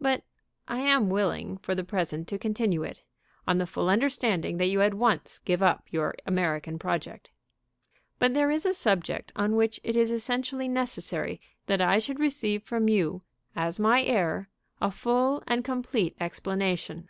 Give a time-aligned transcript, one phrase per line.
[0.00, 0.24] But
[0.66, 3.04] I am willing for the present to continue it,
[3.46, 7.30] on the full understanding that you at once give up your American project.
[8.18, 12.64] "But there is a subject on which it is essentially necessary that I should receive
[12.64, 13.22] from you,
[13.54, 14.48] as my heir,
[14.80, 17.08] a full and complete explanation.